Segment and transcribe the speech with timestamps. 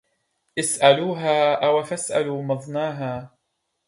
[0.59, 3.33] اسألوها أو فاسألوا مضناها